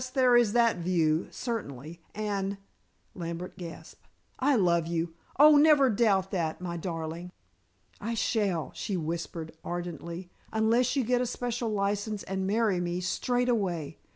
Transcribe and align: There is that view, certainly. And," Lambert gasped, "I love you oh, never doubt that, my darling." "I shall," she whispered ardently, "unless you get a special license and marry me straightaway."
There 0.15 0.35
is 0.35 0.53
that 0.53 0.77
view, 0.77 1.27
certainly. 1.29 2.01
And," 2.15 2.57
Lambert 3.13 3.55
gasped, 3.55 4.07
"I 4.39 4.55
love 4.55 4.87
you 4.87 5.13
oh, 5.37 5.57
never 5.57 5.91
doubt 5.91 6.31
that, 6.31 6.59
my 6.59 6.75
darling." 6.75 7.31
"I 7.99 8.15
shall," 8.15 8.71
she 8.73 8.97
whispered 8.97 9.55
ardently, 9.63 10.31
"unless 10.51 10.95
you 10.95 11.03
get 11.03 11.21
a 11.21 11.27
special 11.27 11.69
license 11.69 12.23
and 12.23 12.47
marry 12.47 12.79
me 12.81 12.99
straightaway." 12.99 13.99